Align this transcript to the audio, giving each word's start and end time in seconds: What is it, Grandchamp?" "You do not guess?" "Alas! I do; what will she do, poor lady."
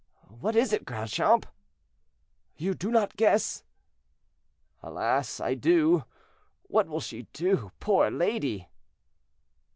What 0.29 0.55
is 0.55 0.73
it, 0.73 0.83
Grandchamp?" 0.83 1.45
"You 2.57 2.73
do 2.73 2.89
not 2.89 3.15
guess?" 3.15 3.63
"Alas! 4.81 5.39
I 5.39 5.53
do; 5.53 6.05
what 6.63 6.87
will 6.87 7.01
she 7.01 7.27
do, 7.33 7.71
poor 7.79 8.09
lady." 8.09 8.67